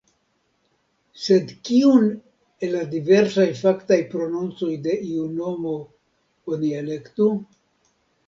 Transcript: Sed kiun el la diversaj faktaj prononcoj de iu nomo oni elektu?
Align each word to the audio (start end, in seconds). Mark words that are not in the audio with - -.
Sed 1.23 1.51
kiun 1.67 2.07
el 2.67 2.71
la 2.77 2.81
diversaj 2.93 3.45
faktaj 3.61 3.99
prononcoj 4.15 4.71
de 4.87 4.97
iu 5.11 5.29
nomo 5.37 5.75
oni 6.55 6.73
elektu? 6.81 7.29